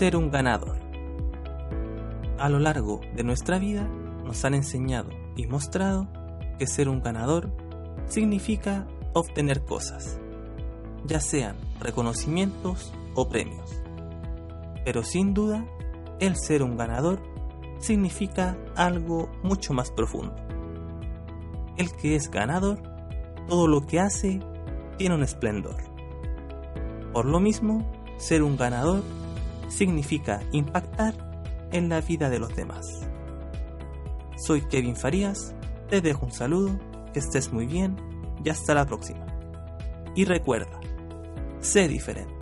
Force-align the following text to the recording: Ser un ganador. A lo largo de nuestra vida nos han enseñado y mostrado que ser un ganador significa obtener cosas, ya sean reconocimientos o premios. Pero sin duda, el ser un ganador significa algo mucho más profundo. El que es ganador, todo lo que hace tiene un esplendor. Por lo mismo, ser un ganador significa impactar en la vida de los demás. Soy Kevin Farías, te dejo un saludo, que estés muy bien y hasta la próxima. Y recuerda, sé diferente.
Ser 0.00 0.16
un 0.16 0.30
ganador. 0.30 0.78
A 2.38 2.48
lo 2.48 2.58
largo 2.58 3.02
de 3.14 3.22
nuestra 3.22 3.58
vida 3.58 3.86
nos 4.24 4.46
han 4.46 4.54
enseñado 4.54 5.10
y 5.36 5.46
mostrado 5.46 6.08
que 6.58 6.66
ser 6.66 6.88
un 6.88 7.02
ganador 7.02 7.54
significa 8.06 8.86
obtener 9.12 9.62
cosas, 9.62 10.18
ya 11.04 11.20
sean 11.20 11.58
reconocimientos 11.80 12.94
o 13.14 13.28
premios. 13.28 13.82
Pero 14.86 15.02
sin 15.02 15.34
duda, 15.34 15.66
el 16.18 16.34
ser 16.34 16.62
un 16.62 16.78
ganador 16.78 17.20
significa 17.78 18.56
algo 18.76 19.30
mucho 19.42 19.74
más 19.74 19.90
profundo. 19.90 20.34
El 21.76 21.92
que 21.92 22.16
es 22.16 22.30
ganador, 22.30 22.80
todo 23.48 23.68
lo 23.68 23.86
que 23.86 24.00
hace 24.00 24.40
tiene 24.96 25.14
un 25.14 25.22
esplendor. 25.22 25.76
Por 27.12 27.26
lo 27.26 27.38
mismo, 27.38 27.86
ser 28.16 28.42
un 28.42 28.56
ganador 28.56 29.02
significa 29.70 30.42
impactar 30.52 31.14
en 31.72 31.88
la 31.88 32.00
vida 32.00 32.28
de 32.28 32.38
los 32.38 32.54
demás. 32.54 32.86
Soy 34.36 34.62
Kevin 34.62 34.96
Farías, 34.96 35.54
te 35.88 36.00
dejo 36.00 36.26
un 36.26 36.32
saludo, 36.32 36.78
que 37.12 37.20
estés 37.20 37.52
muy 37.52 37.66
bien 37.66 37.96
y 38.44 38.50
hasta 38.50 38.74
la 38.74 38.86
próxima. 38.86 39.26
Y 40.14 40.24
recuerda, 40.24 40.80
sé 41.60 41.88
diferente. 41.88 42.39